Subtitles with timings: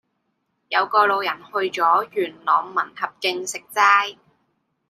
[0.69, 4.17] 有個老人去左元朗民合徑食齋